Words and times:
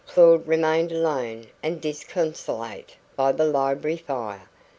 Claud 0.07 0.47
remained 0.47 0.91
alone 0.91 1.45
and 1.61 1.79
disconsolate 1.79 2.95
by 3.15 3.31
the 3.31 3.45
library 3.45 3.97
fire. 3.97 4.49